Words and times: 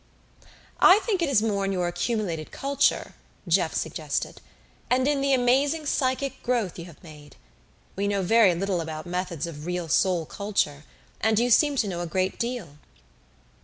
"I 0.79 0.97
think 1.05 1.21
it 1.21 1.29
is 1.29 1.43
more 1.43 1.63
in 1.63 1.71
your 1.71 1.87
accumulated 1.87 2.51
culture," 2.51 3.13
Jeff 3.47 3.75
suggested. 3.75 4.41
"And 4.89 5.07
in 5.07 5.21
the 5.21 5.31
amazing 5.31 5.85
psychic 5.85 6.41
growth 6.41 6.79
you 6.79 6.85
have 6.85 7.03
made. 7.03 7.35
We 7.95 8.07
know 8.07 8.23
very 8.23 8.55
little 8.55 8.81
about 8.81 9.05
methods 9.05 9.45
of 9.45 9.67
real 9.67 9.87
soul 9.89 10.25
culture 10.25 10.85
and 11.19 11.37
you 11.37 11.51
seem 11.51 11.75
to 11.75 11.87
know 11.87 11.99
a 12.01 12.07
great 12.07 12.39
deal." 12.39 12.79